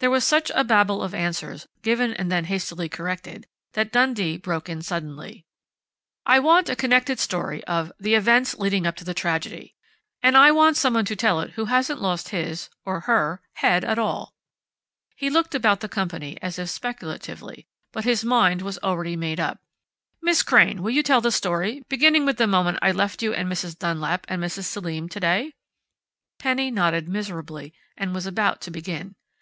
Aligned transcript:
There 0.00 0.10
was 0.10 0.26
such 0.26 0.52
a 0.54 0.62
babel 0.62 1.02
of 1.02 1.14
answers, 1.14 1.66
given 1.80 2.12
and 2.12 2.30
then 2.30 2.44
hastily 2.44 2.86
corrected, 2.86 3.46
that 3.72 3.90
Dundee 3.92 4.36
broke 4.36 4.68
in 4.68 4.82
suddenly: 4.82 5.46
"I 6.26 6.38
want 6.38 6.68
a 6.68 6.76
connected 6.76 7.18
story 7.18 7.64
of 7.64 7.90
'the 7.98 8.14
events 8.14 8.58
leading 8.58 8.86
up 8.86 8.94
to 8.96 9.04
the 9.04 9.14
tragedy.' 9.14 9.74
And 10.22 10.36
I 10.36 10.50
want 10.50 10.76
someone 10.76 11.06
to 11.06 11.16
tell 11.16 11.40
it 11.40 11.52
who 11.52 11.64
hasn't 11.64 12.02
lost 12.02 12.28
his 12.28 12.68
or 12.84 13.00
her 13.08 13.40
head 13.54 13.86
at 13.86 13.98
all." 13.98 14.34
He 15.16 15.30
looked 15.30 15.54
about 15.54 15.80
the 15.80 15.88
company, 15.88 16.36
as 16.42 16.58
if 16.58 16.68
speculatively, 16.68 17.66
but 17.90 18.04
his 18.04 18.22
mind 18.22 18.60
was 18.60 18.78
already 18.82 19.16
made 19.16 19.40
up. 19.40 19.60
"Miss 20.20 20.42
Crain, 20.42 20.82
will 20.82 20.90
you 20.92 21.02
tell 21.02 21.22
the 21.22 21.32
story, 21.32 21.82
beginning 21.88 22.26
with 22.26 22.36
the 22.36 22.46
moment 22.46 22.80
I 22.82 22.92
left 22.92 23.22
you 23.22 23.32
and 23.32 23.50
Mrs. 23.50 23.78
Dunlap 23.78 24.26
and 24.28 24.42
Mrs. 24.42 24.64
Selim 24.64 25.08
today?" 25.08 25.54
Penny 26.38 26.70
nodded 26.70 27.08
miserably 27.08 27.72
and 27.96 28.14
was 28.14 28.26
about 28.26 28.60
to 28.60 28.70
begin. 28.70 29.14